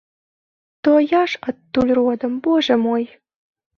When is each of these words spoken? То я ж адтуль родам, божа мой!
То 0.87 0.91
я 1.03 1.21
ж 1.33 1.39
адтуль 1.53 1.93
родам, 1.99 2.31
божа 2.49 2.75
мой! 2.89 3.03